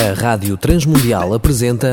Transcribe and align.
A 0.00 0.14
Rádio 0.14 0.56
Transmundial 0.56 1.34
apresenta 1.34 1.92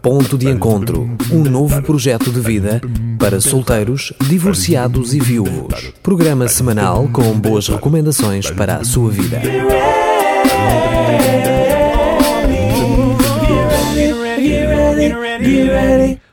Ponto 0.00 0.38
de 0.38 0.48
Encontro, 0.48 1.16
um 1.32 1.42
novo 1.42 1.82
projeto 1.82 2.30
de 2.30 2.38
vida 2.38 2.80
para 3.18 3.40
solteiros, 3.40 4.12
divorciados 4.28 5.14
e 5.14 5.18
viúvos. 5.18 5.92
Programa 6.00 6.46
semanal 6.46 7.08
com 7.08 7.36
boas 7.40 7.66
recomendações 7.66 8.48
para 8.52 8.76
a 8.76 8.84
sua 8.84 9.10
vida. 9.10 9.42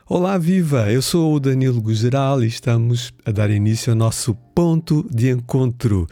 Olá, 0.06 0.38
viva! 0.38 0.92
Eu 0.92 1.02
sou 1.02 1.34
o 1.34 1.40
Danilo 1.40 1.82
Gugeral 1.82 2.44
e 2.44 2.46
estamos 2.46 3.12
a 3.24 3.32
dar 3.32 3.50
início 3.50 3.92
ao 3.92 3.96
nosso 3.96 4.34
ponto 4.54 5.04
de 5.10 5.30
encontro. 5.30 6.06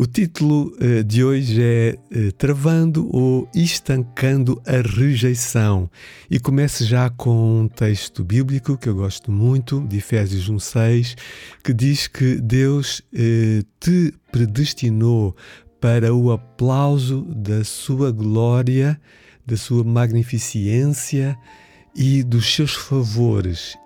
O 0.00 0.06
título 0.06 0.74
uh, 0.80 1.04
de 1.04 1.22
hoje 1.22 1.62
é 1.62 1.94
uh, 2.10 2.32
Travando 2.32 3.14
ou 3.14 3.46
Estancando 3.54 4.58
a 4.66 4.80
Rejeição. 4.80 5.90
E 6.30 6.40
começo 6.40 6.86
já 6.86 7.10
com 7.10 7.60
um 7.60 7.68
texto 7.68 8.24
bíblico 8.24 8.78
que 8.78 8.88
eu 8.88 8.94
gosto 8.94 9.30
muito, 9.30 9.86
de 9.86 9.98
Efésios 9.98 10.50
1,6, 10.50 11.18
que 11.62 11.74
diz 11.74 12.08
que 12.08 12.36
Deus 12.36 13.00
uh, 13.12 13.62
te 13.78 14.14
predestinou 14.32 15.36
para 15.78 16.14
o 16.14 16.32
aplauso 16.32 17.20
da 17.36 17.62
sua 17.62 18.10
glória, 18.10 18.98
da 19.46 19.58
sua 19.58 19.84
magnificência 19.84 21.36
e 22.02 22.22
dos 22.22 22.54
seus 22.54 22.74
favores. 22.74 23.76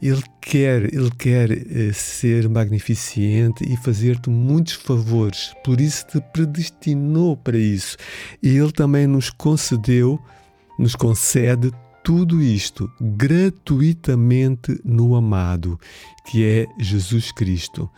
Ele 0.00 0.22
quer, 0.40 0.84
ele 0.94 1.10
quer 1.18 1.50
uh, 1.50 1.92
ser 1.92 2.48
magnificente 2.48 3.64
e 3.68 3.76
fazer-te 3.78 4.30
muitos 4.30 4.74
favores. 4.74 5.52
Por 5.64 5.80
isso 5.80 6.06
te 6.06 6.20
predestinou 6.32 7.36
para 7.36 7.58
isso. 7.58 7.96
E 8.40 8.56
ele 8.56 8.70
também 8.70 9.08
nos 9.08 9.30
concedeu, 9.30 10.16
nos 10.78 10.94
concede 10.94 11.72
tudo 12.04 12.40
isto 12.40 12.88
gratuitamente 13.00 14.80
no 14.84 15.16
amado, 15.16 15.76
que 16.24 16.44
é 16.44 16.66
Jesus 16.78 17.32
Cristo. 17.32 17.90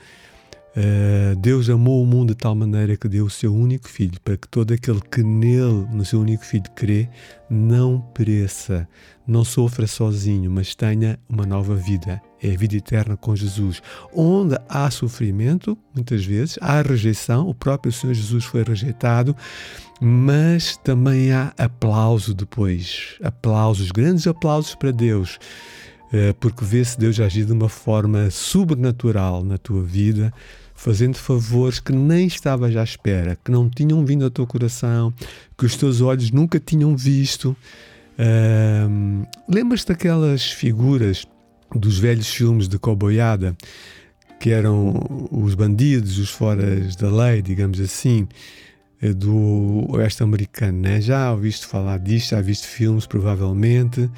Uh, 0.76 1.34
Deus 1.36 1.68
amou 1.68 2.02
o 2.02 2.06
mundo 2.06 2.28
de 2.28 2.36
tal 2.36 2.54
maneira 2.54 2.96
que 2.96 3.08
deu 3.08 3.24
o 3.24 3.30
seu 3.30 3.54
único 3.54 3.88
filho, 3.88 4.20
para 4.20 4.36
que 4.36 4.46
todo 4.46 4.72
aquele 4.72 5.00
que 5.00 5.22
nele, 5.22 5.86
no 5.92 6.04
seu 6.04 6.20
único 6.20 6.44
filho, 6.44 6.70
crê, 6.76 7.08
não 7.50 8.00
pereça, 8.14 8.86
não 9.26 9.44
sofra 9.44 9.86
sozinho, 9.86 10.50
mas 10.50 10.74
tenha 10.74 11.18
uma 11.28 11.44
nova 11.44 11.74
vida. 11.74 12.20
É 12.40 12.52
a 12.52 12.56
vida 12.56 12.76
eterna 12.76 13.16
com 13.16 13.34
Jesus. 13.34 13.82
Onde 14.14 14.56
há 14.68 14.88
sofrimento, 14.90 15.76
muitas 15.94 16.24
vezes, 16.24 16.58
há 16.60 16.80
rejeição, 16.80 17.48
o 17.48 17.54
próprio 17.54 17.92
Senhor 17.92 18.14
Jesus 18.14 18.44
foi 18.44 18.62
rejeitado, 18.62 19.34
mas 20.00 20.76
também 20.76 21.32
há 21.32 21.52
aplauso 21.58 22.32
depois. 22.34 23.16
Aplausos, 23.22 23.90
grandes 23.90 24.26
aplausos 24.26 24.74
para 24.74 24.92
Deus 24.92 25.38
porque 26.40 26.64
vê-se 26.64 26.98
Deus 26.98 27.20
agir 27.20 27.44
de 27.44 27.52
uma 27.52 27.68
forma 27.68 28.30
sobrenatural 28.30 29.44
na 29.44 29.58
tua 29.58 29.82
vida, 29.82 30.32
fazendo 30.74 31.16
favores 31.16 31.80
que 31.80 31.92
nem 31.92 32.26
estavas 32.26 32.74
à 32.76 32.84
espera, 32.84 33.36
que 33.44 33.50
não 33.50 33.68
tinham 33.68 34.04
vindo 34.06 34.24
ao 34.24 34.30
teu 34.30 34.46
coração, 34.46 35.12
que 35.56 35.66
os 35.66 35.76
teus 35.76 36.00
olhos 36.00 36.30
nunca 36.30 36.60
tinham 36.60 36.96
visto. 36.96 37.56
Uh, 38.18 39.26
Lembras-te 39.48 39.88
daquelas 39.88 40.50
figuras 40.50 41.26
dos 41.74 41.98
velhos 41.98 42.28
filmes 42.28 42.68
de 42.68 42.78
coboiada, 42.78 43.56
que 44.38 44.50
eram 44.50 45.28
os 45.30 45.54
bandidos, 45.54 46.18
os 46.18 46.30
foras 46.30 46.94
da 46.94 47.10
lei, 47.10 47.42
digamos 47.42 47.80
assim, 47.80 48.28
eh, 49.02 49.12
do 49.12 49.84
oeste 49.90 50.22
americano, 50.22 50.80
né? 50.80 51.00
Já 51.00 51.32
ouviste 51.32 51.66
falar 51.66 51.98
disto, 51.98 52.30
já 52.30 52.40
viste 52.40 52.66
filmes, 52.66 53.04
provavelmente, 53.04 54.08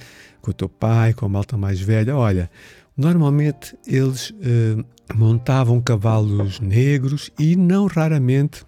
com 0.40 0.50
o 0.50 0.54
teu 0.54 0.68
pai, 0.68 1.12
com 1.12 1.26
a 1.26 1.28
malta 1.28 1.56
mais 1.56 1.80
velha. 1.80 2.16
Olha, 2.16 2.50
normalmente 2.96 3.76
eles 3.86 4.30
uh, 4.30 4.84
montavam 5.14 5.80
cavalos 5.80 6.60
negros 6.60 7.30
e 7.38 7.56
não 7.56 7.86
raramente 7.86 8.64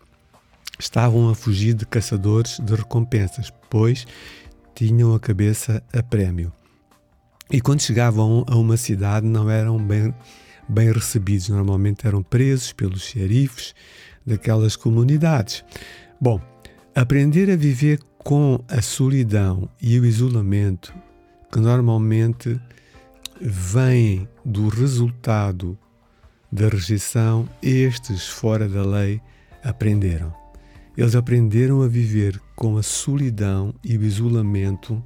estavam 0.78 1.28
a 1.28 1.34
fugir 1.34 1.74
de 1.74 1.86
caçadores 1.86 2.58
de 2.60 2.74
recompensas, 2.74 3.52
pois 3.70 4.06
tinham 4.74 5.14
a 5.14 5.20
cabeça 5.20 5.82
a 5.92 6.02
prémio. 6.02 6.52
E 7.50 7.60
quando 7.60 7.82
chegavam 7.82 8.44
a 8.48 8.56
uma 8.56 8.76
cidade 8.76 9.26
não 9.26 9.50
eram 9.50 9.78
bem, 9.78 10.14
bem 10.68 10.91
recebidos, 10.91 11.50
normalmente 11.50 12.06
eram 12.06 12.22
presos 12.22 12.72
pelos 12.72 13.02
xerifes 13.02 13.74
daquelas 14.24 14.74
comunidades. 14.74 15.64
Bom, 16.20 16.41
aprender 16.94 17.50
a 17.50 17.56
viver 17.56 18.00
com 18.18 18.62
a 18.68 18.80
solidão 18.80 19.68
e 19.80 19.98
o 19.98 20.06
isolamento, 20.06 20.94
que 21.52 21.60
normalmente 21.60 22.58
vêm 23.38 24.26
do 24.42 24.68
resultado 24.68 25.78
da 26.50 26.68
rejeição, 26.68 27.46
estes 27.62 28.26
fora 28.26 28.66
da 28.66 28.82
lei 28.82 29.20
aprenderam. 29.62 30.34
Eles 30.96 31.14
aprenderam 31.14 31.82
a 31.82 31.88
viver 31.88 32.41
com 32.56 32.78
a 32.78 32.82
solidão 32.82 33.74
e 33.84 33.96
o 33.96 34.02
isolamento, 34.02 35.02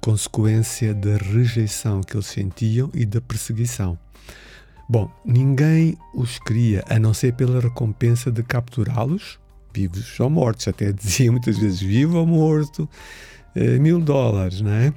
consequência 0.00 0.94
da 0.94 1.16
rejeição 1.16 2.02
que 2.02 2.16
eles 2.16 2.26
sentiam 2.26 2.90
e 2.92 3.06
da 3.06 3.20
perseguição. 3.20 3.98
Bom, 4.88 5.10
ninguém 5.24 5.96
os 6.14 6.38
cria 6.38 6.84
a 6.88 6.98
não 6.98 7.12
ser 7.12 7.34
pela 7.34 7.60
recompensa 7.60 8.30
de 8.30 8.42
capturá-los, 8.42 9.38
vivos 9.72 10.18
ou 10.20 10.30
mortos. 10.30 10.68
Até 10.68 10.92
dizia 10.92 11.30
muitas 11.30 11.58
vezes 11.58 11.80
vivo 11.80 12.18
ou 12.18 12.26
morto, 12.26 12.88
eh, 13.54 13.78
mil 13.78 14.00
dólares, 14.00 14.60
não 14.60 14.70
é? 14.70 14.92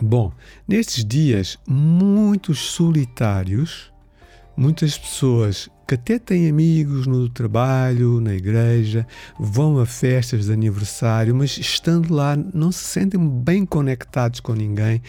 Bom, 0.00 0.32
nestes 0.66 1.04
dias, 1.04 1.58
muitos 1.66 2.58
solitários 2.58 3.92
Muitas 4.54 4.98
pessoas 4.98 5.70
que 5.88 5.94
até 5.94 6.18
têm 6.18 6.48
amigos 6.48 7.06
no 7.06 7.28
trabalho, 7.28 8.20
na 8.20 8.34
igreja, 8.34 9.06
vão 9.38 9.78
a 9.78 9.86
festas 9.86 10.46
de 10.46 10.52
aniversário, 10.52 11.34
mas 11.34 11.56
estando 11.56 12.14
lá 12.14 12.36
não 12.36 12.70
se 12.70 12.84
sentem 12.84 13.18
bem 13.18 13.64
conectados 13.64 14.40
com 14.40 14.52
ninguém. 14.52 15.02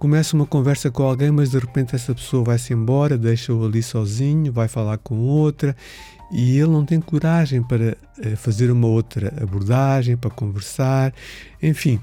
Começa 0.00 0.34
uma 0.34 0.46
conversa 0.46 0.90
com 0.90 1.04
alguém, 1.04 1.30
mas 1.30 1.52
de 1.52 1.60
repente 1.60 1.94
essa 1.94 2.12
pessoa 2.12 2.42
vai-se 2.42 2.72
embora, 2.72 3.16
deixa-o 3.16 3.64
ali 3.64 3.84
sozinho, 3.84 4.52
vai 4.52 4.66
falar 4.66 4.98
com 4.98 5.16
outra 5.20 5.76
e 6.32 6.58
ele 6.58 6.70
não 6.70 6.84
tem 6.84 7.00
coragem 7.00 7.62
para 7.62 7.96
uh, 8.18 8.36
fazer 8.36 8.68
uma 8.72 8.88
outra 8.88 9.32
abordagem, 9.40 10.16
para 10.16 10.30
conversar. 10.30 11.14
Enfim, 11.62 12.00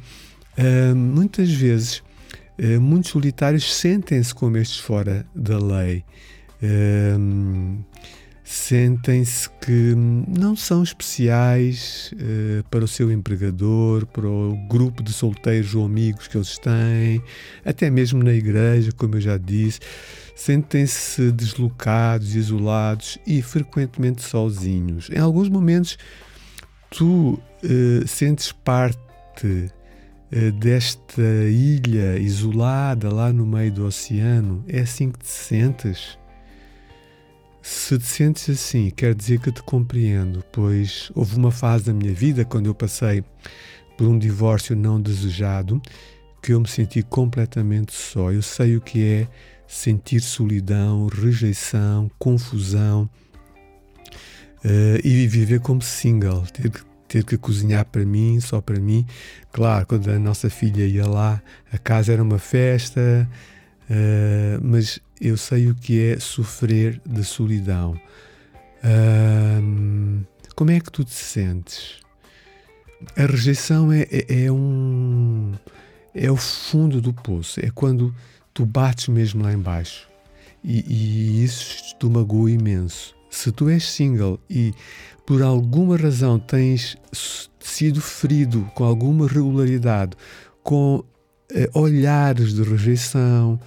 uh, 0.57 0.95
muitas 0.95 1.51
vezes, 1.51 2.01
muitos 2.81 3.11
solitários 3.11 3.73
sentem-se 3.73 4.35
como 4.35 4.57
estes 4.57 4.79
fora 4.79 5.25
da 5.33 5.57
lei 5.57 6.03
sentem-se 8.49 9.47
que 9.61 9.93
não 9.95 10.55
são 10.55 10.81
especiais 10.81 12.11
uh, 12.15 12.63
para 12.67 12.83
o 12.83 12.87
seu 12.87 13.11
empregador, 13.11 14.07
para 14.07 14.27
o 14.27 14.57
grupo 14.67 15.03
de 15.03 15.13
solteiros 15.13 15.75
ou 15.75 15.85
amigos 15.85 16.27
que 16.27 16.35
eles 16.35 16.57
têm, 16.57 17.21
até 17.63 17.91
mesmo 17.91 18.23
na 18.23 18.33
igreja, 18.33 18.91
como 18.91 19.17
eu 19.17 19.21
já 19.21 19.37
disse, 19.37 19.79
sentem-se 20.35 21.31
deslocados, 21.31 22.35
isolados 22.35 23.19
e 23.27 23.39
frequentemente 23.39 24.23
sozinhos. 24.23 25.11
Em 25.11 25.19
alguns 25.19 25.47
momentos, 25.47 25.95
tu 26.89 27.39
uh, 27.63 28.07
sentes 28.07 28.51
parte 28.51 28.97
desta 30.59 31.21
ilha 31.49 32.17
isolada 32.19 33.13
lá 33.13 33.33
no 33.33 33.45
meio 33.45 33.71
do 33.71 33.85
oceano. 33.85 34.63
É 34.67 34.81
assim 34.81 35.11
que 35.11 35.19
te 35.19 35.27
sentes? 35.27 36.17
Se 37.61 37.97
te 37.97 38.05
sentes 38.05 38.49
assim, 38.49 38.89
quer 38.89 39.13
dizer 39.13 39.39
que 39.39 39.51
te 39.51 39.61
compreendo, 39.61 40.43
pois 40.51 41.11
houve 41.13 41.35
uma 41.35 41.51
fase 41.51 41.85
da 41.85 41.93
minha 41.93 42.13
vida 42.13 42.45
quando 42.45 42.67
eu 42.67 42.75
passei 42.75 43.23
por 43.97 44.07
um 44.07 44.17
divórcio 44.17 44.75
não 44.75 45.01
desejado 45.01 45.81
que 46.41 46.53
eu 46.53 46.59
me 46.59 46.67
senti 46.67 47.03
completamente 47.03 47.93
só. 47.93 48.31
Eu 48.31 48.41
sei 48.41 48.75
o 48.75 48.81
que 48.81 49.03
é 49.03 49.27
sentir 49.67 50.21
solidão, 50.21 51.07
rejeição, 51.07 52.09
confusão 52.17 53.09
uh, 54.63 54.99
e 55.03 55.27
viver 55.27 55.59
como 55.59 55.81
single, 55.81 56.41
ter 56.47 56.71
ter 57.09 57.23
que 57.25 57.37
cozinhar 57.37 57.83
para 57.85 58.05
mim, 58.05 58.39
só 58.39 58.61
para 58.61 58.79
mim. 58.79 59.05
Claro, 59.51 59.85
quando 59.87 60.09
a 60.09 60.19
nossa 60.19 60.49
filha 60.49 60.85
ia 60.85 61.07
lá, 61.07 61.41
a 61.73 61.77
casa 61.77 62.13
era 62.13 62.23
uma 62.23 62.37
festa, 62.37 63.27
uh, 63.89 64.59
mas 64.61 64.99
eu 65.19 65.35
sei 65.35 65.69
o 65.69 65.75
que 65.75 65.99
é 65.99 66.19
sofrer 66.19 67.01
de 67.05 67.23
solidão. 67.23 67.99
Uh, 68.83 70.23
como 70.55 70.71
é 70.71 70.79
que 70.79 70.91
tu 70.91 71.03
te 71.03 71.13
sentes? 71.13 71.97
A 73.17 73.25
rejeição 73.25 73.91
é, 73.91 74.01
é, 74.11 74.45
é, 74.45 74.51
um 74.51 75.53
é 76.13 76.29
o 76.29 76.35
fundo 76.35 77.01
do 77.01 77.13
poço, 77.13 77.59
é 77.63 77.71
quando 77.71 78.13
tu 78.53 78.65
bates 78.65 79.07
mesmo 79.07 79.41
lá 79.41 79.51
embaixo 79.51 80.07
e, 80.63 80.83
e 80.87 81.43
isso 81.43 81.97
te 81.97 82.05
magoa 82.05 82.51
imenso. 82.51 83.18
Se 83.29 83.51
tu 83.51 83.69
és 83.69 83.83
single 83.83 84.39
e 84.49 84.73
por 85.25 85.41
alguma 85.41 85.95
razão 85.95 86.39
tens 86.39 86.97
sido 87.59 88.01
ferido 88.01 88.69
com 88.73 88.83
alguma 88.83 89.27
regularidade, 89.27 90.17
com 90.63 91.03
eh, 91.53 91.69
olhares 91.73 92.53
de 92.53 92.63
rejeição, 92.63 93.59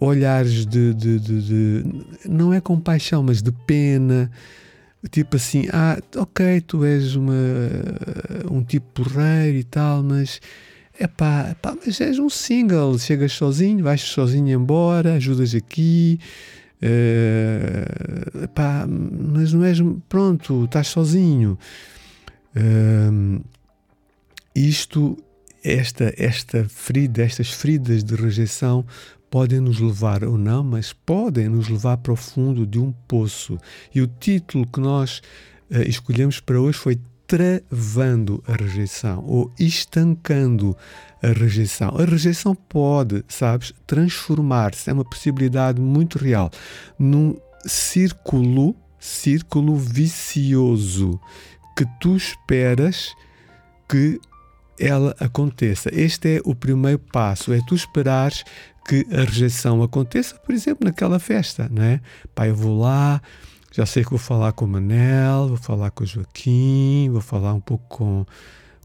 olhares 0.00 0.66
de, 0.66 0.94
de, 0.94 1.18
de, 1.18 1.42
de, 1.42 2.04
não 2.28 2.52
é 2.52 2.60
compaixão, 2.60 3.22
mas 3.22 3.42
de 3.42 3.52
pena, 3.52 4.30
tipo 5.10 5.36
assim, 5.36 5.68
ah, 5.72 5.98
ok, 6.16 6.60
tu 6.62 6.84
és 6.84 7.14
uma, 7.14 7.34
um 8.50 8.62
tipo 8.64 9.02
porreiro 9.02 9.58
e 9.58 9.64
tal, 9.64 10.02
mas 10.02 10.40
é 10.98 11.06
pá, 11.06 11.54
mas 11.84 12.00
és 12.00 12.18
um 12.18 12.28
single, 12.28 12.98
chegas 12.98 13.32
sozinho, 13.32 13.84
vais 13.84 14.00
sozinho 14.00 14.48
embora, 14.48 15.14
ajudas 15.14 15.54
aqui, 15.54 16.18
uh, 16.82 18.44
epá, 18.44 18.86
mas 18.86 19.52
não 19.52 19.64
és, 19.64 19.78
pronto, 20.08 20.64
estás 20.64 20.88
sozinho. 20.88 21.58
Uh, 22.56 23.42
isto, 24.54 25.16
esta, 25.64 26.12
esta 26.16 26.64
ferida, 26.68 27.22
estas 27.22 27.50
feridas 27.50 28.04
de 28.04 28.14
rejeição 28.14 28.84
podem 29.30 29.60
nos 29.60 29.80
levar 29.80 30.24
ou 30.24 30.36
não, 30.36 30.62
mas 30.62 30.92
podem 30.92 31.48
nos 31.48 31.68
levar 31.68 31.96
para 31.96 32.12
o 32.12 32.16
fundo 32.16 32.66
de 32.66 32.78
um 32.78 32.92
poço. 33.08 33.58
E 33.94 34.02
o 34.02 34.06
título 34.06 34.66
que 34.66 34.80
nós 34.80 35.22
uh, 35.70 35.82
escolhemos 35.88 36.40
para 36.40 36.60
hoje 36.60 36.78
foi 36.78 36.98
Travando 37.32 38.44
a 38.46 38.52
rejeição 38.52 39.24
ou 39.26 39.50
estancando 39.58 40.76
a 41.22 41.28
rejeição. 41.28 41.96
A 41.98 42.04
rejeição 42.04 42.54
pode, 42.54 43.24
sabes, 43.26 43.72
transformar-se, 43.86 44.90
é 44.90 44.92
uma 44.92 45.02
possibilidade 45.02 45.80
muito 45.80 46.18
real, 46.18 46.50
num 46.98 47.34
círculo, 47.64 48.76
círculo 48.98 49.76
vicioso 49.76 51.18
que 51.74 51.86
tu 51.98 52.14
esperas 52.14 53.14
que 53.88 54.20
ela 54.78 55.16
aconteça. 55.18 55.88
Este 55.90 56.36
é 56.36 56.40
o 56.44 56.54
primeiro 56.54 56.98
passo, 56.98 57.50
é 57.54 57.62
tu 57.66 57.74
esperares 57.74 58.44
que 58.86 59.06
a 59.10 59.24
rejeição 59.24 59.82
aconteça, 59.82 60.34
por 60.34 60.54
exemplo, 60.54 60.84
naquela 60.84 61.18
festa, 61.18 61.66
não 61.72 61.82
é? 61.82 61.98
Pai, 62.34 62.50
eu 62.50 62.54
vou 62.54 62.78
lá, 62.78 63.22
já 63.72 63.86
sei 63.86 64.04
que 64.04 64.10
vou 64.10 64.18
falar 64.18 64.52
com 64.52 64.66
o 64.66 64.68
Manel, 64.68 65.48
vou 65.48 65.56
falar 65.56 65.90
com 65.90 66.04
o 66.04 66.06
Joaquim, 66.06 67.08
vou 67.10 67.22
falar 67.22 67.54
um 67.54 67.60
pouco 67.60 67.84
com, 67.88 68.26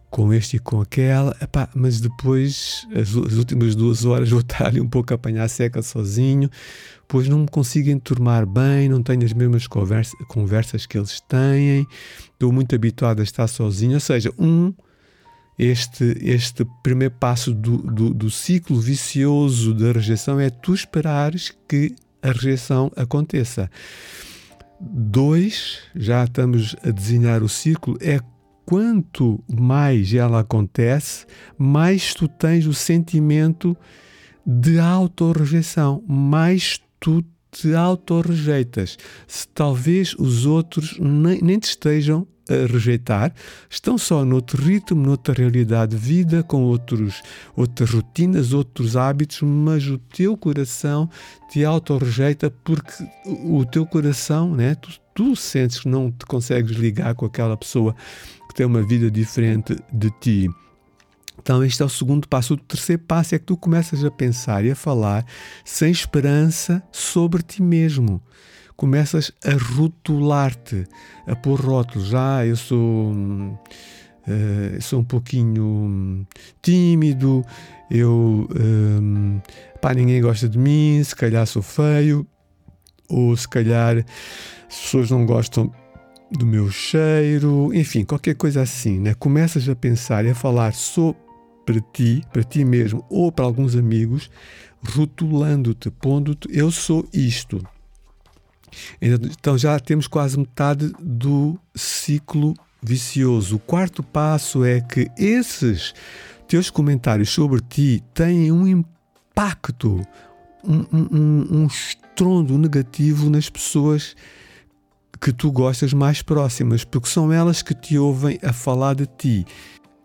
com 0.09 0.33
este 0.33 0.55
e 0.55 0.59
com 0.59 0.79
aquela, 0.79 1.35
Epá, 1.41 1.67
mas 1.75 1.99
depois, 1.99 2.87
as, 2.95 3.09
as, 3.09 3.33
últimas 3.33 3.75
duas 3.75 4.05
horas, 4.05 4.29
vou 4.29 4.39
estar 4.39 4.67
ali 4.67 4.79
um 4.79 4.87
pouco 4.87 5.13
a 5.13 5.15
apanhar 5.15 5.47
seca 5.49 5.81
sozinho, 5.81 6.49
pois 7.05 7.27
não 7.27 7.39
me 7.39 7.47
consigo 7.47 7.89
enturmar 7.89 8.45
bem, 8.45 8.87
não 8.87 9.03
tenho 9.03 9.25
as 9.25 9.33
mesmas 9.33 9.67
conversa, 9.67 10.15
conversas 10.29 10.85
que 10.85 10.97
eles 10.97 11.19
têm, 11.19 11.85
estou 12.31 12.53
muito 12.53 12.73
habituado 12.73 13.19
a 13.19 13.23
estar 13.23 13.47
sozinho, 13.47 13.95
ou 13.95 13.99
seja, 13.99 14.31
um 14.39 14.73
este, 15.59 16.17
este 16.21 16.65
primeiro 16.81 17.15
passo 17.19 17.53
do, 17.53 17.77
do, 17.77 18.13
do 18.13 18.29
ciclo 18.29 18.79
vicioso 18.79 19.73
da 19.73 19.91
rejeição 19.91 20.39
é 20.39 20.49
tu 20.49 20.73
esperares 20.73 21.51
que 21.67 21.93
a 22.21 22.31
rejeição 22.31 22.91
aconteça. 22.95 23.69
Dois, 24.79 25.79
já 25.95 26.23
estamos 26.23 26.75
a 26.83 26.91
desenhar 26.91 27.41
o 27.41 27.49
ciclo, 27.49 27.97
é 27.99 28.19
quanto 28.65 29.43
mais 29.49 30.13
ela 30.13 30.41
acontece, 30.41 31.25
mais 31.57 32.13
tu 32.13 32.27
tens 32.27 32.65
o 32.67 32.73
sentimento 32.73 33.75
de 34.45 34.79
autorrejeição, 34.79 36.03
mais 36.07 36.79
tu 36.99 37.23
te 37.57 37.73
autorrejeitas. 37.73 38.97
Se 39.27 39.47
talvez 39.47 40.13
os 40.17 40.45
outros 40.45 40.97
nem, 40.99 41.41
nem 41.41 41.59
te 41.59 41.69
estejam 41.69 42.27
a 42.49 42.71
rejeitar, 42.71 43.33
estão 43.69 43.97
só 43.97 44.23
noutro 44.23 44.61
ritmo, 44.61 45.01
noutra 45.01 45.33
realidade 45.33 45.95
de 45.95 46.01
vida, 46.01 46.43
com 46.43 46.63
outros, 46.63 47.21
outras 47.55 47.89
rotinas, 47.89 48.53
outros 48.53 48.95
hábitos, 48.95 49.41
mas 49.41 49.85
o 49.87 49.97
teu 49.97 50.37
coração 50.37 51.09
te 51.49 51.65
autorrejeita 51.65 52.49
porque 52.63 53.03
o 53.25 53.65
teu 53.65 53.85
coração, 53.85 54.55
né, 54.55 54.75
tu, 54.75 54.89
tu 55.13 55.35
sentes 55.35 55.79
que 55.79 55.89
não 55.89 56.11
te 56.11 56.25
consegues 56.25 56.77
ligar 56.77 57.15
com 57.15 57.25
aquela 57.25 57.57
pessoa 57.57 57.95
que 58.47 58.55
tem 58.55 58.65
uma 58.65 58.81
vida 58.81 59.11
diferente 59.11 59.75
de 59.91 60.09
ti. 60.21 60.49
Então, 61.39 61.63
este 61.63 61.81
é 61.81 61.85
o 61.85 61.89
segundo 61.89 62.27
passo. 62.27 62.55
O 62.55 62.57
terceiro 62.57 63.01
passo 63.03 63.35
é 63.35 63.39
que 63.39 63.45
tu 63.45 63.55
começas 63.55 64.03
a 64.03 64.11
pensar 64.11 64.65
e 64.65 64.71
a 64.71 64.75
falar 64.75 65.25
sem 65.63 65.91
esperança 65.91 66.83
sobre 66.91 67.41
ti 67.41 67.61
mesmo 67.61 68.21
começas 68.77 69.31
a 69.43 69.53
rotular-te, 69.75 70.85
a 71.25 71.35
pôr 71.35 71.59
rótulos. 71.59 72.13
Ah, 72.13 72.45
eu 72.45 72.55
sou, 72.55 73.11
uh, 73.11 74.81
sou 74.81 74.99
um 74.99 75.03
pouquinho 75.03 76.25
tímido, 76.61 77.43
eu. 77.89 78.47
Um, 78.55 79.41
pá, 79.81 79.93
ninguém 79.93 80.21
gosta 80.21 80.47
de 80.47 80.57
mim, 80.57 81.01
se 81.03 81.15
calhar 81.15 81.45
sou 81.47 81.63
feio, 81.63 82.25
ou 83.09 83.35
se 83.35 83.47
calhar 83.47 83.97
as 83.97 84.75
pessoas 84.79 85.09
não 85.09 85.25
gostam 85.25 85.73
do 86.31 86.45
meu 86.45 86.69
cheiro, 86.69 87.73
enfim, 87.73 88.03
qualquer 88.03 88.35
coisa 88.35 88.61
assim, 88.61 88.99
né? 88.99 89.13
Começas 89.15 89.67
a 89.67 89.75
pensar 89.75 90.23
e 90.25 90.29
a 90.29 90.35
falar 90.35 90.73
sobre 90.73 91.26
para 91.67 91.81
ti, 91.81 92.23
para 92.31 92.43
ti 92.43 92.63
mesmo 92.63 93.05
ou 93.09 93.29
para 93.29 93.43
alguns 93.43 93.75
amigos, 93.75 94.31
rotulando-te, 94.81 95.91
pondo-te, 95.91 96.47
eu 96.49 96.71
sou 96.71 97.05
isto. 97.11 97.61
Então 99.01 99.57
já 99.57 99.77
temos 99.77 100.07
quase 100.07 100.39
metade 100.39 100.93
do 100.97 101.59
ciclo 101.75 102.53
vicioso. 102.81 103.57
O 103.57 103.59
quarto 103.59 104.01
passo 104.01 104.63
é 104.63 104.79
que 104.79 105.11
esses 105.17 105.93
teus 106.47 106.69
comentários 106.69 107.29
sobre 107.31 107.59
ti 107.59 108.01
têm 108.13 108.49
um 108.49 108.65
impacto, 108.65 110.01
um, 110.63 110.85
um, 110.93 111.47
um 111.63 111.67
estrondo 111.67 112.57
negativo 112.57 113.29
nas 113.29 113.49
pessoas 113.49 114.15
que 115.19 115.33
tu 115.33 115.51
gostas 115.51 115.91
mais 115.91 116.21
próximas, 116.21 116.85
porque 116.85 117.09
são 117.09 117.33
elas 117.33 117.61
que 117.61 117.73
te 117.73 117.97
ouvem 117.97 118.39
a 118.41 118.53
falar 118.53 118.93
de 118.93 119.05
ti. 119.05 119.45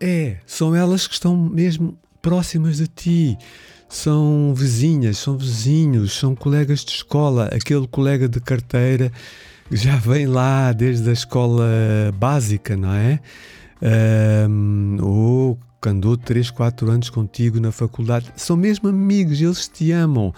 É, 0.05 0.37
são 0.45 0.75
elas 0.75 1.07
que 1.07 1.15
estão 1.15 1.37
mesmo 1.37 1.97
próximas 2.21 2.77
de 2.77 2.89
ti 2.89 3.39
são 3.93 4.55
vizinhas, 4.55 5.19
são 5.19 5.37
vizinhos, 5.37 6.19
são 6.19 6.35
colegas 6.35 6.83
de 6.83 6.93
escola, 6.93 7.51
aquele 7.53 7.87
colega 7.87 8.27
de 8.27 8.41
carteira 8.41 9.13
já 9.71 9.97
vem 9.97 10.27
lá 10.27 10.73
desde 10.73 11.11
a 11.11 11.13
escola 11.13 11.67
básica, 12.19 12.75
não 12.75 12.93
é? 12.95 13.21
Um, 14.49 14.97
ou 15.03 15.59
que 15.81 15.89
andou 15.91 16.17
3, 16.17 16.51
4 16.51 16.91
anos 16.91 17.11
contigo 17.11 17.61
na 17.61 17.71
faculdade, 17.71 18.33
são 18.35 18.57
mesmo 18.57 18.89
amigos, 18.89 19.41
eles 19.43 19.69
te 19.69 19.93
amam. 19.93 20.33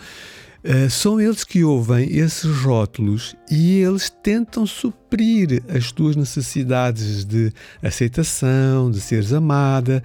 Uh, 0.64 0.88
são 0.88 1.20
eles 1.20 1.44
que 1.44 1.62
ouvem 1.62 2.08
esses 2.16 2.50
rótulos 2.62 3.36
e 3.50 3.80
eles 3.80 4.08
tentam 4.08 4.64
suprir 4.64 5.62
as 5.68 5.92
tuas 5.92 6.16
necessidades 6.16 7.22
de 7.22 7.52
aceitação, 7.82 8.90
de 8.90 8.98
seres 8.98 9.34
amada, 9.34 10.02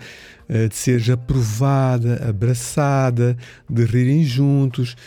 uh, 0.49 0.67
de 0.67 0.75
seres 0.75 1.09
aprovada, 1.09 2.27
abraçada, 2.27 3.37
de 3.69 3.85
rirem 3.85 4.25
juntos, 4.25 4.97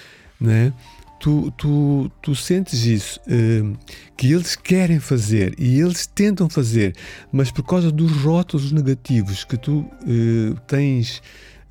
né? 0.40 0.72
Tu, 1.20 1.52
tu, 1.52 2.10
tu 2.22 2.34
sentes 2.34 2.86
isso, 2.86 3.20
uh, 3.26 3.78
que 4.16 4.32
eles 4.32 4.56
querem 4.56 4.98
fazer 5.00 5.54
e 5.58 5.78
eles 5.78 6.06
tentam 6.06 6.48
fazer, 6.48 6.96
mas 7.30 7.50
por 7.50 7.62
causa 7.62 7.92
dos 7.92 8.10
rótulos 8.22 8.72
negativos 8.72 9.44
que 9.44 9.58
tu 9.58 9.84
tens 10.66 11.20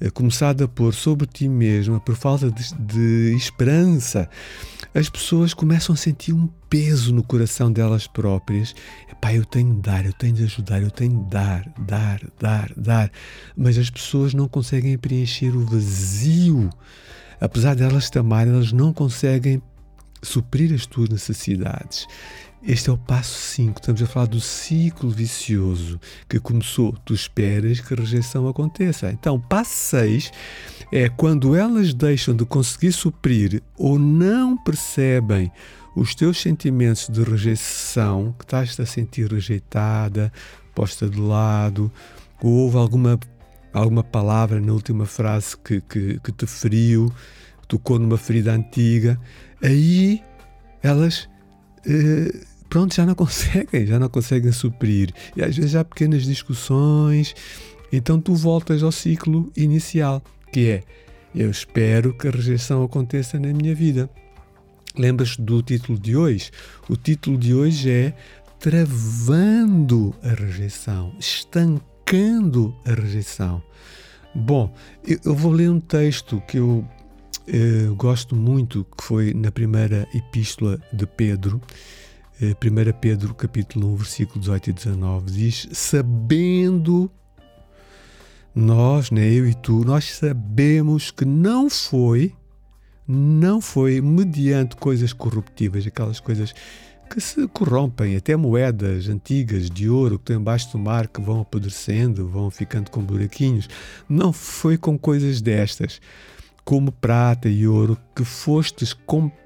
começado 0.10 0.64
a 0.64 0.68
pôr 0.68 0.94
sobre 0.94 1.28
ti 1.28 1.48
mesma 1.48 2.00
por 2.00 2.16
falta 2.16 2.50
de, 2.50 2.74
de, 2.76 3.36
esperança, 3.36 4.28
as 4.96 5.10
pessoas 5.10 5.54
começam 5.54 5.94
a 5.94 5.98
sentir 5.98 6.34
um 6.34 6.48
peso 6.70 7.14
no 7.14 7.24
coração 7.24 7.72
delas 7.72 8.08
próprias. 8.08 8.74
Epá, 9.12 9.34
eu 9.34 9.46
tenho 9.46 9.76
de 9.76 9.82
dar, 9.82 10.06
eu 10.06 10.14
tenho 10.14 10.34
de 10.34 10.44
ajudar, 10.44 10.82
eu 10.82 10.90
tenho 10.90 11.24
de 11.24 11.30
dar, 11.30 11.72
dar, 11.80 12.22
dar, 12.40 12.74
dar. 12.76 13.12
Mas 13.56 13.78
as 13.78 13.90
pessoas 13.90 14.34
não 14.34 14.48
conseguem 14.48 14.98
preencher 14.98 15.56
o 15.56 15.66
vazio. 15.66 16.70
Apesar 17.40 17.76
de 17.76 17.84
elas 17.84 18.10
te 18.10 18.18
amarem, 18.18 18.54
elas 18.54 18.72
não 18.72 18.92
conseguem 18.92 19.62
suprir 20.24 20.74
as 20.74 20.86
tuas 20.86 21.10
necessidades. 21.10 22.08
Este 22.64 22.92
é 22.92 22.94
o 22.94 22.98
passo 22.98 23.34
5. 23.56 23.80
Estamos 23.80 24.04
a 24.04 24.06
falar 24.06 24.28
do 24.28 24.40
ciclo 24.40 25.10
vicioso 25.10 26.00
que 26.30 26.40
começou. 26.40 26.96
Tu 27.04 27.14
esperas 27.16 27.80
que 27.80 27.92
a 27.92 27.98
rejeição 27.98 28.48
aconteça. 28.48 29.12
Então, 29.12 29.40
passo 29.40 29.74
6 29.90 30.32
é 30.92 31.10
quando 31.10 31.56
elas 31.56 31.92
deixam 31.92 32.36
de 32.36 32.46
conseguir 32.46 32.92
suprir 32.92 33.64
ou 33.76 33.98
não 33.98 34.56
percebem 34.56 35.52
os 35.96 36.14
teus 36.14 36.40
sentimentos 36.40 37.10
de 37.10 37.24
rejeição, 37.24 38.36
que 38.38 38.46
estás 38.46 38.80
a 38.80 38.86
sentir 38.86 39.32
rejeitada, 39.32 40.32
posta 40.76 41.10
de 41.10 41.20
lado, 41.20 41.92
ou 42.44 42.52
houve 42.52 42.78
alguma, 42.78 43.20
alguma 43.74 44.04
palavra 44.04 44.62
na 44.62 44.72
última 44.72 45.08
frase 45.08 45.58
que, 45.58 45.82
que, 45.82 46.20
que 46.20 46.32
te 46.32 46.46
feriu, 46.46 47.12
tocou 47.68 47.98
numa 47.98 48.18
ferida 48.18 48.54
antiga, 48.54 49.20
aí 49.64 50.24
elas. 50.84 51.28
Eh, 51.88 52.51
pronto, 52.72 52.96
já 52.96 53.06
não 53.06 53.14
conseguem, 53.14 53.86
já 53.86 54.00
não 54.00 54.08
conseguem 54.08 54.52
suprir. 54.52 55.14
E 55.36 55.44
às 55.44 55.56
vezes 55.56 55.76
há 55.76 55.84
pequenas 55.84 56.24
discussões, 56.24 57.36
então 57.92 58.20
tu 58.20 58.34
voltas 58.34 58.82
ao 58.82 58.94
ciclo 58.94 59.52
inicial, 59.56 60.24
que 60.52 60.70
é 60.70 60.84
eu 61.36 61.52
espero 61.52 62.14
que 62.14 62.28
a 62.28 62.32
rejeição 62.32 62.84
aconteça 62.84 63.38
na 63.38 63.54
minha 63.54 63.76
vida. 63.76 64.10
Lembras-te 64.98 65.42
do 65.42 65.62
título 65.62 66.00
de 66.00 66.16
hoje? 66.16 66.50
O 66.90 66.96
título 66.96 67.38
de 67.38 67.54
hoje 67.54 67.90
é 67.90 68.14
Travando 68.60 70.14
a 70.24 70.30
rejeição, 70.30 71.14
estancando 71.20 72.76
a 72.86 72.94
rejeição. 72.94 73.62
Bom, 74.34 74.74
eu 75.26 75.36
vou 75.36 75.52
ler 75.52 75.70
um 75.70 75.80
texto 75.80 76.42
que 76.48 76.58
eu 76.58 76.86
eh, 77.48 77.88
gosto 77.98 78.36
muito, 78.36 78.86
que 78.98 79.04
foi 79.04 79.34
na 79.34 79.52
primeira 79.52 80.08
epístola 80.14 80.80
de 80.94 81.06
Pedro, 81.06 81.62
1 82.42 82.80
eh, 82.80 82.94
Pedro 82.94 83.36
capítulo 83.36 83.94
1, 83.94 83.96
versículo 83.98 84.40
18 84.40 84.70
e 84.72 84.74
19, 84.74 85.32
diz, 85.32 85.68
sabendo 85.74 87.12
nós, 88.56 89.12
né, 89.12 89.32
eu 89.32 89.48
e 89.48 89.54
tu, 89.54 89.86
nós 89.86 90.06
sabemos 90.06 91.12
que 91.12 91.24
não 91.24 91.70
foi, 91.70 92.34
não 93.08 93.62
foi 93.62 94.02
mediante 94.02 94.76
coisas 94.76 95.14
corruptíveis, 95.14 95.86
aquelas 95.86 96.20
coisas 96.20 96.52
que 97.08 97.22
se 97.22 97.48
corrompem, 97.48 98.16
até 98.16 98.36
moedas 98.36 99.08
antigas 99.08 99.70
de 99.70 99.88
ouro 99.88 100.18
que 100.18 100.24
estão 100.24 100.38
embaixo 100.38 100.72
do 100.72 100.80
mar 100.80 101.08
que 101.08 101.22
vão 101.22 101.42
apodrecendo, 101.42 102.28
vão 102.28 102.50
ficando 102.50 102.90
com 102.90 103.02
buraquinhos. 103.02 103.68
Não 104.10 104.34
foi 104.34 104.78
com 104.78 104.98
coisas 104.98 105.42
destas, 105.42 106.02
como 106.64 106.92
prata 106.92 107.50
e 107.50 107.68
ouro, 107.68 107.98
que 108.16 108.24
fostes 108.24 108.94
comprados, 108.94 109.41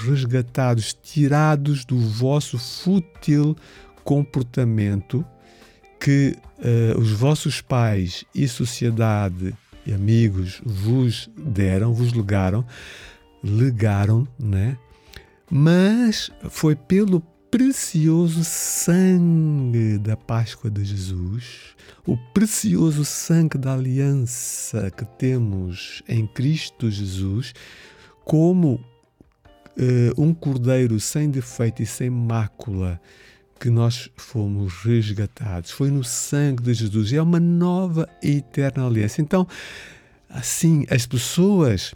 resgatados, 0.00 0.92
tirados 0.94 1.84
do 1.84 1.98
vosso 1.98 2.58
fútil 2.58 3.56
comportamento 4.04 5.24
que 6.00 6.36
uh, 6.58 6.98
os 6.98 7.12
vossos 7.12 7.60
pais 7.60 8.24
e 8.34 8.48
sociedade 8.48 9.54
e 9.84 9.92
amigos 9.92 10.62
vos 10.64 11.30
deram, 11.36 11.92
vos 11.92 12.12
legaram, 12.12 12.64
legaram, 13.42 14.26
né? 14.38 14.76
Mas 15.50 16.30
foi 16.50 16.76
pelo 16.76 17.20
precioso 17.50 18.44
sangue 18.44 19.98
da 19.98 20.16
Páscoa 20.16 20.70
de 20.70 20.84
Jesus, 20.84 21.74
o 22.06 22.16
precioso 22.34 23.04
sangue 23.04 23.56
da 23.56 23.74
aliança 23.74 24.90
que 24.90 25.04
temos 25.04 26.02
em 26.08 26.26
Cristo 26.26 26.90
Jesus, 26.90 27.54
como 28.24 28.78
uh, 29.78 30.20
um 30.20 30.34
cordeiro 30.34 30.98
sem 30.98 31.30
defeito 31.30 31.82
e 31.82 31.86
sem 31.86 32.10
mácula, 32.10 33.00
que 33.58 33.70
nós 33.70 34.10
fomos 34.16 34.74
resgatados. 34.84 35.70
Foi 35.70 35.90
no 35.90 36.04
sangue 36.04 36.62
de 36.62 36.74
Jesus. 36.74 37.12
É 37.12 37.20
uma 37.20 37.40
nova 37.40 38.08
e 38.22 38.36
eterna 38.36 38.86
aliança. 38.86 39.20
Então, 39.20 39.46
assim, 40.28 40.86
as 40.90 41.06
pessoas 41.06 41.94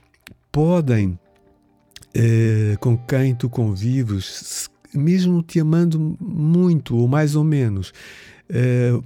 podem, 0.50 1.18
eh, 2.14 2.76
com 2.80 2.96
quem 2.98 3.34
tu 3.34 3.48
convives, 3.48 4.68
mesmo 4.92 5.42
te 5.42 5.60
amando 5.60 6.16
muito 6.20 6.96
ou 6.96 7.06
mais 7.06 7.36
ou 7.36 7.44
menos, 7.44 7.92
eh, 8.48 8.98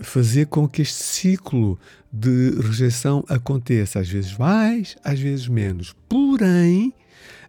fazer 0.00 0.46
com 0.46 0.68
que 0.68 0.82
este 0.82 1.02
ciclo 1.02 1.78
de 2.12 2.50
rejeição 2.60 3.24
aconteça. 3.28 3.98
Às 3.98 4.08
vezes 4.08 4.36
mais, 4.36 4.96
às 5.02 5.18
vezes 5.18 5.48
menos. 5.48 5.94
Porém, 6.08 6.94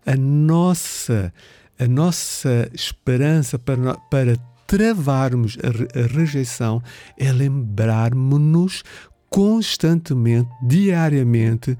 a 0.07 0.15
nossa 0.15 1.31
a 1.79 1.87
nossa 1.87 2.69
esperança 2.73 3.59
para, 3.59 3.93
para 4.09 4.35
travarmos 4.65 5.57
a, 5.63 5.99
a 5.99 6.07
rejeição 6.07 6.81
é 7.17 7.31
lembrarmos-nos 7.31 8.83
constantemente, 9.29 10.49
diariamente. 10.61 11.77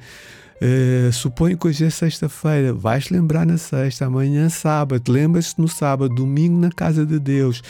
Uh, 0.62 1.12
suponho 1.12 1.58
que 1.58 1.68
hoje 1.68 1.86
é 1.86 1.90
sexta-feira, 1.90 2.74
vais 2.74 3.10
lembrar 3.10 3.46
na 3.46 3.58
sexta, 3.58 4.06
amanhã 4.06 4.50
sábado, 4.50 5.12
lembras-te 5.12 5.62
no 5.62 5.68
sábado, 5.68 6.14
domingo 6.16 6.60
na 6.60 6.72
casa 6.72 7.06
de 7.06 7.20
Deus. 7.20 7.62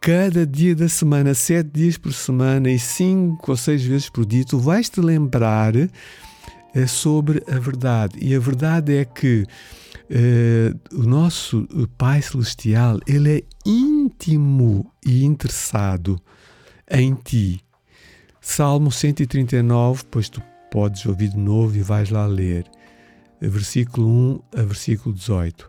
Cada 0.00 0.46
dia 0.46 0.74
da 0.74 0.88
semana, 0.88 1.34
sete 1.34 1.70
dias 1.72 1.96
por 1.96 2.12
semana 2.12 2.70
e 2.70 2.78
cinco 2.78 3.52
ou 3.52 3.56
seis 3.56 3.84
vezes 3.84 4.08
por 4.08 4.26
dia, 4.26 4.44
tu 4.44 4.58
vais 4.58 4.88
te 4.88 5.00
lembrar 5.00 5.74
uh, 5.76 6.88
sobre 6.88 7.42
a 7.48 7.58
verdade. 7.58 8.18
E 8.20 8.34
a 8.34 8.38
verdade 8.38 8.96
é 8.96 9.04
que 9.04 9.46
Uh, 10.14 10.78
o 11.00 11.04
nosso 11.04 11.66
Pai 11.96 12.20
Celestial, 12.20 12.98
ele 13.06 13.38
é 13.38 13.42
íntimo 13.64 14.92
e 15.02 15.24
interessado 15.24 16.20
em 16.90 17.14
ti. 17.14 17.64
Salmo 18.38 18.92
139, 18.92 20.04
pois 20.10 20.28
tu 20.28 20.42
podes 20.70 21.06
ouvir 21.06 21.30
de 21.30 21.38
novo 21.38 21.76
e 21.76 21.80
vais 21.80 22.10
lá 22.10 22.26
ler. 22.26 22.66
Versículo 23.40 24.06
1 24.06 24.40
a 24.58 24.62
versículo 24.62 25.14
18. 25.14 25.66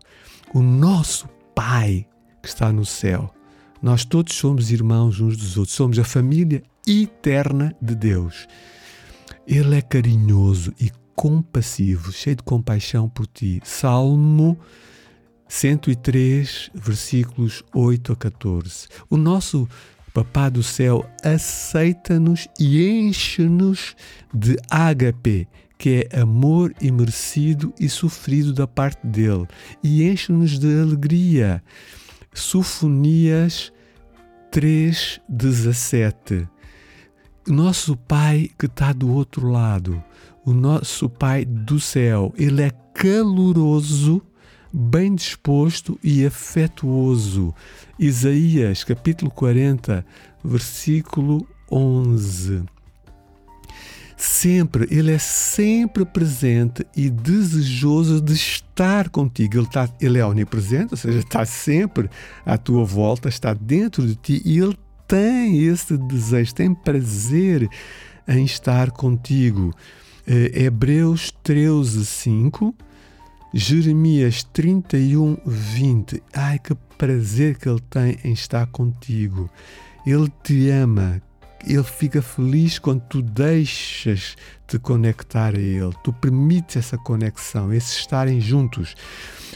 O 0.53 0.61
nosso 0.61 1.29
Pai 1.55 2.05
que 2.43 2.49
está 2.49 2.71
no 2.73 2.85
céu. 2.85 3.33
Nós 3.81 4.03
todos 4.03 4.35
somos 4.35 4.69
irmãos 4.71 5.19
uns 5.21 5.37
dos 5.37 5.57
outros, 5.57 5.75
somos 5.75 5.97
a 5.97 6.03
família 6.03 6.61
eterna 6.85 7.73
de 7.81 7.95
Deus. 7.95 8.47
Ele 9.47 9.77
é 9.77 9.81
carinhoso 9.81 10.73
e 10.79 10.91
compassivo, 11.15 12.11
cheio 12.11 12.35
de 12.35 12.43
compaixão 12.43 13.09
por 13.09 13.27
ti. 13.27 13.61
Salmo 13.63 14.57
103, 15.47 16.71
versículos 16.73 17.63
8 17.73 18.13
a 18.13 18.15
14. 18.15 18.87
O 19.09 19.17
nosso 19.17 19.67
Papá 20.13 20.47
do 20.47 20.61
céu 20.61 21.09
aceita-nos 21.23 22.47
e 22.59 22.87
enche-nos 22.87 23.95
de 24.31 24.55
ágape, 24.69 25.47
que 25.75 26.07
é 26.11 26.19
amor 26.19 26.71
imerecido 26.79 27.73
e 27.79 27.89
sofrido 27.89 28.53
da 28.53 28.67
parte 28.67 29.07
dele, 29.07 29.47
e 29.83 30.03
enche-nos 30.03 30.59
de 30.59 30.79
alegria. 30.79 31.63
Sofonias 32.31 33.73
3:17. 34.51 36.47
Nosso 37.47 37.97
Pai 37.97 38.51
que 38.57 38.67
está 38.67 38.93
do 38.93 39.11
outro 39.11 39.49
lado, 39.49 40.01
o 40.45 40.53
nosso 40.53 41.09
Pai 41.09 41.45
do 41.45 41.79
céu, 41.79 42.33
ele 42.37 42.61
é 42.61 42.71
caloroso, 42.93 44.21
bem 44.71 45.15
disposto 45.15 45.99
e 46.03 46.25
afetuoso. 46.25 47.53
Isaías, 47.97 48.83
capítulo 48.83 49.31
40, 49.31 50.05
versículo 50.43 51.47
11. 51.71 52.63
Sempre, 54.17 54.87
ele 54.89 55.11
é 55.11 55.17
sempre 55.17 56.05
presente 56.05 56.85
e 56.95 57.09
desejoso 57.09 58.21
de 58.21 58.33
estar 58.33 59.09
contigo. 59.09 59.57
Ele, 59.57 59.65
está, 59.65 59.89
ele 59.99 60.17
é 60.17 60.25
onipresente, 60.25 60.93
ou 60.93 60.97
seja, 60.97 61.19
está 61.19 61.45
sempre 61.45 62.09
à 62.45 62.57
tua 62.57 62.85
volta, 62.85 63.27
está 63.27 63.53
dentro 63.53 64.05
de 64.05 64.15
ti 64.15 64.41
e 64.45 64.59
ele 64.59 64.77
tem 65.07 65.65
esse 65.65 65.97
desejo, 65.97 66.55
tem 66.55 66.73
prazer 66.73 67.69
em 68.27 68.45
estar 68.45 68.91
contigo. 68.91 69.73
Eh, 70.25 70.63
Hebreus 70.63 71.31
13, 71.43 72.05
5, 72.05 72.75
Jeremias 73.53 74.43
31, 74.43 75.37
20. 75.45 76.23
Ai, 76.33 76.57
que 76.59 76.73
prazer 76.97 77.57
que 77.57 77.67
Ele 77.67 77.81
tem 77.89 78.17
em 78.23 78.31
estar 78.31 78.65
contigo. 78.67 79.49
Ele 80.05 80.31
te 80.43 80.69
ama. 80.69 81.21
Ele 81.65 81.83
fica 81.83 82.21
feliz 82.21 82.79
quando 82.79 83.01
tu 83.01 83.21
deixas 83.21 84.35
te 84.67 84.79
conectar 84.79 85.55
a 85.55 85.59
Ele. 85.59 85.93
Tu 86.03 86.11
permites 86.13 86.77
essa 86.77 86.97
conexão, 86.97 87.73
esse 87.73 87.99
estarem 87.99 88.39
juntos. 88.39 88.95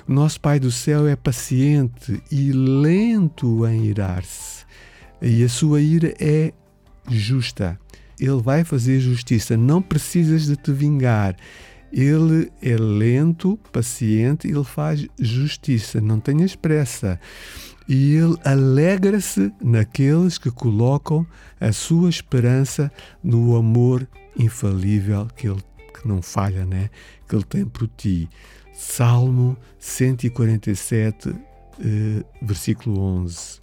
O 0.08 0.14
nosso 0.14 0.40
Pai 0.40 0.60
do 0.60 0.72
céu 0.72 1.08
é 1.08 1.16
paciente 1.16 2.22
e 2.32 2.52
lento 2.52 3.66
em 3.66 3.86
irar-se. 3.86 4.66
E 5.22 5.44
a 5.44 5.50
sua 5.50 5.82
ira 5.82 6.14
é 6.20 6.54
justa. 7.10 7.80
Ele 8.20 8.42
vai 8.42 8.64
fazer 8.64 9.00
justiça. 9.00 9.56
Não 9.56 9.82
precisas 9.82 10.46
de 10.46 10.56
te 10.56 10.72
vingar. 10.72 11.36
Ele 11.92 12.52
é 12.62 12.76
lento, 12.76 13.58
paciente, 13.72 14.48
ele 14.48 14.64
faz 14.64 15.08
justiça. 15.20 16.02
Não 16.02 16.20
tenhas 16.20 16.56
pressa. 16.56 17.20
E 17.88 18.16
ele 18.16 18.36
alegra-se 18.44 19.52
naqueles 19.62 20.38
que 20.38 20.52
colocam 20.52 21.26
a 21.60 21.72
sua 21.72 22.10
esperança 22.10 22.92
no 23.24 23.56
amor 23.56 24.08
infalível 24.38 25.28
que 25.36 25.48
ele 25.48 25.64
que 25.94 26.08
não 26.08 26.22
falha, 26.22 26.66
né? 26.66 26.90
Que 27.28 27.36
ele 27.36 27.44
tem 27.44 27.66
por 27.66 27.88
ti. 27.88 28.30
Salmo 28.74 29.58
147, 29.80 31.30
eh, 31.80 32.24
versículo 32.42 33.00
11. 33.00 33.60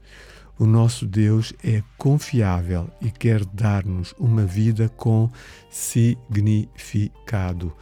O 0.59 0.67
nosso 0.67 1.05
Deus 1.05 1.53
é 1.65 1.83
confiável 1.99 2.89
e 3.01 3.11
quer 3.11 3.45
dar-nos 3.45 4.15
uma 4.19 4.47
vida 4.47 4.89
com 4.89 5.29
significado. 5.69 7.73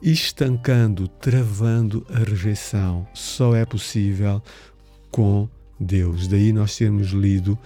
Estancando, 0.00 1.08
travando 1.08 2.06
a 2.08 2.18
rejeição 2.18 3.06
só 3.12 3.56
é 3.56 3.64
possível 3.64 4.40
com 5.10 5.48
Deus. 5.80 6.28
Daí 6.28 6.52
nós 6.52 6.76
termos 6.76 7.08
lido 7.08 7.58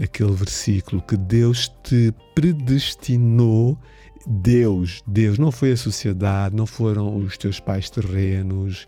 aquele 0.00 0.32
versículo 0.32 1.02
que 1.02 1.16
Deus 1.16 1.68
te 1.82 2.14
predestinou. 2.34 3.76
Deus, 4.28 5.02
Deus, 5.06 5.38
não 5.38 5.50
foi 5.50 5.72
a 5.72 5.76
sociedade, 5.76 6.54
não 6.54 6.66
foram 6.66 7.16
os 7.16 7.38
teus 7.38 7.60
pais 7.60 7.88
terrenos, 7.88 8.84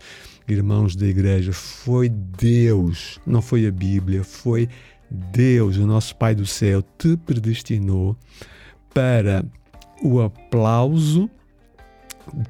irmãos 0.47 0.97
da 0.97 1.05
igreja, 1.05 1.53
foi 1.53 2.09
Deus, 2.09 3.19
não 3.25 3.41
foi 3.41 3.65
a 3.65 3.71
Bíblia, 3.71 4.23
foi 4.23 4.67
Deus, 5.09 5.77
o 5.77 5.87
nosso 5.87 6.15
Pai 6.15 6.35
do 6.35 6.45
céu, 6.45 6.81
te 6.97 7.17
predestinou 7.17 8.15
para 8.93 9.45
o 10.03 10.21
aplauso, 10.21 11.29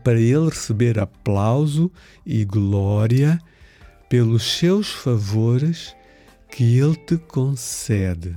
para 0.04 0.20
ele 0.20 0.50
receber 0.50 1.00
aplauso 1.00 1.92
e 2.26 2.44
glória 2.44 3.40
pelos 4.10 4.44
seus 4.44 4.90
favores 4.90 5.96
que 6.50 6.78
ele 6.78 6.96
te 6.96 7.18
concede 7.18 8.36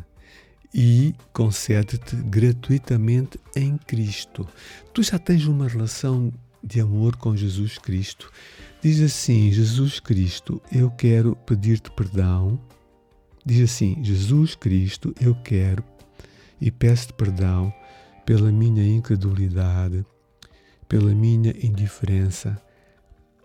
e 0.75 1.14
concede-te 1.33 2.17
gratuitamente 2.17 3.38
em 3.55 3.76
Cristo. 3.76 4.47
Tu 4.93 5.02
já 5.02 5.19
tens 5.19 5.47
uma 5.47 5.69
relação 5.69 6.33
de 6.62 6.81
amor 6.81 7.17
com 7.17 7.37
Jesus 7.37 7.79
Cristo. 7.79 8.31
Diz 8.83 9.00
assim: 9.00 9.50
Jesus 9.50 10.00
Cristo, 10.00 10.62
eu 10.71 10.91
quero 10.91 11.37
pedir-te 11.47 11.91
perdão. 11.91 12.61
Diz 13.44 13.70
assim: 13.70 14.02
Jesus 14.02 14.54
Cristo, 14.54 15.14
eu 15.20 15.34
quero 15.34 15.84
e 16.61 16.70
peço-te 16.70 17.12
perdão 17.14 17.72
pela 18.25 18.52
minha 18.52 18.87
incredulidade, 18.87 20.06
pela 20.88 21.12
minha 21.12 21.50
indiferença 21.64 22.61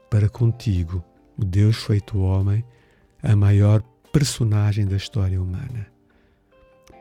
para 0.09 0.29
contigo, 0.29 1.03
o 1.37 1.43
Deus 1.43 1.77
feito 1.77 2.19
homem, 2.19 2.63
a 3.21 3.35
maior 3.35 3.81
personagem 4.13 4.85
da 4.85 4.95
história 4.95 5.41
humana. 5.41 5.87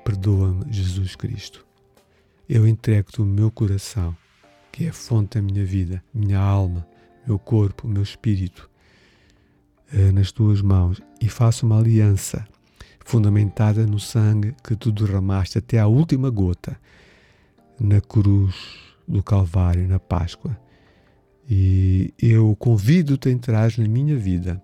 Perdoa-me, 0.05 0.73
Jesus 0.73 1.15
Cristo. 1.15 1.67
Eu 2.49 2.67
entrego-te 2.67 3.21
o 3.21 3.25
meu 3.25 3.51
coração, 3.51 4.17
que 4.73 4.87
é 4.87 4.89
a 4.89 4.93
fonte 4.93 5.37
da 5.37 5.43
minha 5.43 5.65
vida, 5.65 6.03
minha 6.15 6.39
alma, 6.39 6.87
meu 7.27 7.39
corpo, 7.39 7.89
meu 7.89 8.03
espírito, 8.03 8.71
eh, 9.93 10.13
nas 10.13 10.33
tuas 10.33 10.63
mãos 10.63 11.01
e 11.21 11.29
faço 11.29 11.67
uma 11.67 11.79
aliança 11.79 12.47
fundamentada 13.07 13.87
no 13.87 14.01
sangue 14.01 14.53
que 14.65 14.75
tu 14.75 14.91
derramaste 14.91 15.59
até 15.59 15.79
à 15.79 15.87
última 15.87 16.29
gota 16.29 16.77
na 17.79 18.01
cruz 18.01 18.57
do 19.07 19.23
Calvário, 19.23 19.87
na 19.87 20.01
Páscoa. 20.01 20.59
E 21.49 22.13
eu 22.19 22.57
convido-te 22.59 23.29
a 23.29 23.31
entrar 23.31 23.71
na 23.79 23.87
minha 23.87 24.17
vida, 24.17 24.61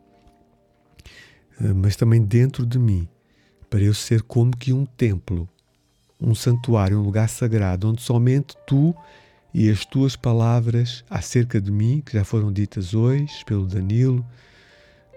eh, 1.60 1.72
mas 1.72 1.94
também 1.94 2.20
dentro 2.20 2.66
de 2.66 2.80
mim, 2.80 3.06
para 3.70 3.80
eu 3.80 3.94
ser 3.94 4.22
como 4.22 4.56
que 4.56 4.72
um 4.72 4.84
templo, 4.84 5.48
um 6.20 6.34
santuário, 6.34 6.98
um 6.98 7.04
lugar 7.04 7.28
sagrado, 7.28 7.88
onde 7.88 8.02
somente 8.02 8.56
tu 8.66 8.92
e 9.54 9.70
as 9.70 9.84
tuas 9.84 10.16
palavras 10.16 11.04
acerca 11.08 11.60
de 11.60 11.70
mim, 11.70 12.02
que 12.04 12.14
já 12.14 12.24
foram 12.24 12.52
ditas 12.52 12.92
hoje 12.92 13.44
pelo 13.46 13.68
Danilo, 13.68 14.26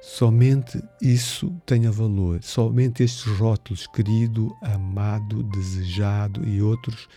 somente 0.05 0.79
isso 1.01 1.49
tenha 1.65 1.91
valor, 1.91 2.41
somente 2.43 3.01
estes 3.01 3.25
rótulos, 3.25 3.87
querido, 3.87 4.55
amado, 4.61 5.41
desejado 5.41 6.47
e 6.47 6.61
outros 6.61 7.09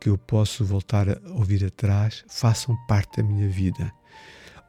que 0.00 0.08
eu 0.08 0.18
posso 0.18 0.64
voltar 0.64 1.08
a 1.08 1.20
ouvir 1.34 1.64
atrás, 1.64 2.24
façam 2.28 2.76
parte 2.88 3.18
da 3.18 3.22
minha 3.22 3.48
vida. 3.48 3.92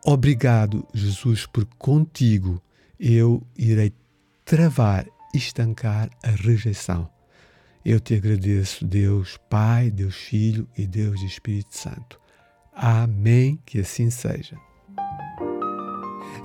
Obrigado, 0.05 0.87
Jesus, 0.93 1.47
por 1.47 1.65
contigo 1.79 2.61
eu 2.99 3.41
irei 3.57 3.91
travar 4.45 5.07
estancar 5.33 6.11
a 6.23 6.29
rejeição. 6.29 7.09
Eu 7.83 7.99
te 7.99 8.13
agradeço, 8.13 8.85
Deus 8.85 9.39
Pai, 9.49 9.89
Deus 9.89 10.15
Filho 10.15 10.67
e 10.77 10.85
Deus 10.85 11.23
Espírito 11.23 11.75
Santo. 11.75 12.19
Amém, 12.71 13.59
que 13.65 13.79
assim 13.79 14.11
seja. 14.11 14.55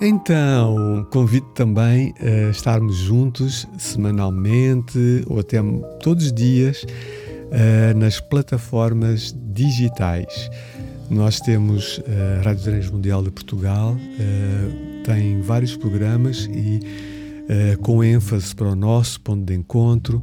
Então, 0.00 1.06
convido 1.10 1.46
também 1.54 2.12
a 2.20 2.50
estarmos 2.50 2.96
juntos 2.96 3.66
semanalmente 3.78 5.24
ou 5.26 5.40
até 5.40 5.58
todos 6.02 6.26
os 6.26 6.32
dias 6.32 6.84
uh, 6.84 7.98
nas 7.98 8.20
plataformas 8.20 9.34
digitais. 9.54 10.50
Nós 11.08 11.40
temos 11.40 12.00
a 12.06 12.42
Rádio 12.42 12.64
Transmundial 12.64 13.22
de 13.22 13.30
Portugal, 13.30 13.94
uh, 13.94 15.02
tem 15.04 15.40
vários 15.40 15.76
programas 15.76 16.48
e 16.52 16.80
com 17.80 18.02
ênfase 18.02 18.52
para 18.52 18.66
o 18.66 18.74
nosso 18.74 19.20
ponto 19.20 19.44
de 19.44 19.54
encontro. 19.54 20.20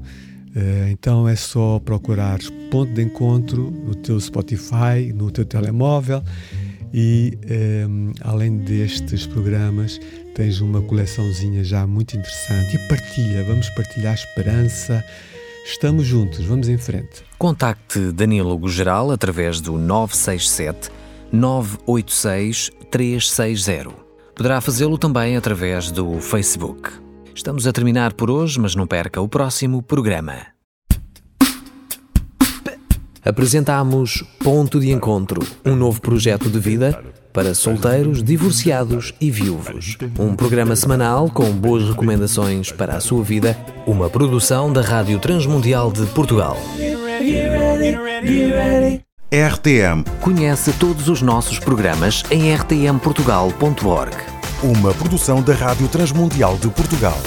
Então 0.92 1.26
é 1.26 1.38
só 1.38 1.80
procurar 1.80 2.38
ponto 2.70 2.94
de 2.94 3.02
encontro 3.02 3.72
no 3.72 3.96
teu 3.96 4.20
Spotify, 4.20 5.14
no 5.16 5.32
teu 5.32 5.46
telemóvel 5.46 6.22
e 6.94 7.38
um, 7.90 8.12
além 8.22 8.58
destes 8.58 9.26
programas 9.26 10.00
tens 10.36 10.62
uma 10.62 10.82
coleçãozinha 10.82 11.64
já 11.64 11.88
muito 11.88 12.16
interessante 12.16 12.76
e 12.76 12.88
partilha, 12.88 13.44
vamos 13.44 13.70
partilhar 13.72 14.14
esperança. 14.14 15.04
Estamos 15.66 16.06
juntos, 16.06 16.46
vamos 16.46 16.68
em 16.70 16.78
frente. 16.78 17.24
Contacte 17.38 18.12
Danilo 18.12 18.68
Geral 18.68 19.12
através 19.12 19.60
do 19.60 19.78
967 19.78 20.92
986 21.32 22.72
360. 22.92 23.92
Poderá 24.36 24.62
fazê-lo 24.62 24.98
também 24.98 25.36
através 25.38 25.90
do 25.92 26.20
Facebook. 26.20 26.92
Estamos 27.34 27.66
a 27.66 27.72
terminar 27.72 28.14
por 28.14 28.30
hoje, 28.30 28.60
mas 28.60 28.76
não 28.76 28.86
perca 28.86 29.20
o 29.22 29.28
próximo 29.28 29.82
programa. 29.82 30.54
Apresentamos 33.26 34.24
Ponto 34.40 34.80
de 34.80 34.92
Encontro, 34.92 35.42
um 35.66 35.76
novo 35.76 36.02
projeto 36.02 36.50
de 36.50 36.60
vida 36.60 37.02
para 37.32 37.56
solteiros, 37.56 38.22
divorciados 38.22 39.14
e 39.20 39.32
viúvos. 39.32 39.98
Um 40.20 40.36
programa 40.36 40.76
semanal 40.76 41.30
com 41.30 41.52
boas 41.52 41.88
recomendações 41.88 42.72
para 42.72 42.96
a 42.96 43.00
sua 43.00 43.24
vida, 43.24 43.58
uma 43.88 44.10
produção 44.10 44.72
da 44.72 44.82
Rádio 44.82 45.20
Transmundial 45.20 45.92
de 45.92 46.06
Portugal. 46.08 46.58
RTM. 49.32 50.04
Conhece 50.22 50.74
todos 50.74 51.10
os 51.10 51.22
nossos 51.22 51.58
programas 51.58 52.24
em 52.30 52.54
rtmportugal.org 52.54 54.34
uma 54.64 54.94
produção 54.94 55.42
da 55.42 55.54
Rádio 55.54 55.90
Transmundial 55.90 56.58
de 56.58 56.70
Portugal. 56.70 57.18